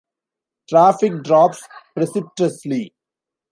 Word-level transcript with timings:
Traffic 0.67 1.21
drops 1.21 1.61
precipitously. 1.95 2.95